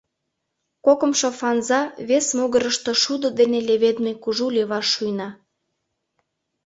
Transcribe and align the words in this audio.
Кокымшо 0.85 1.29
фанза 1.39 1.81
вес 2.09 2.27
могырышто 2.37 2.91
шудо 3.03 3.27
дене 3.39 3.59
леведме 3.67 4.11
кужу 4.23 4.47
леваш 4.55 4.85
шуйна. 4.95 5.29